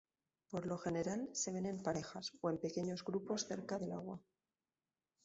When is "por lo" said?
0.49-0.79